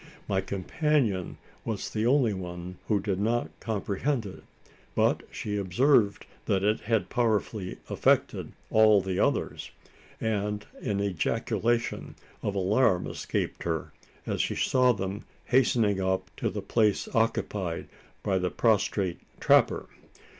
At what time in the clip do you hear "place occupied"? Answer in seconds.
16.63-17.87